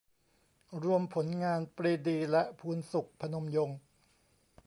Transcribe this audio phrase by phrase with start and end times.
[0.83, 3.79] รวมผลงาน ปรีดี และ พูนศุข พนมยงค์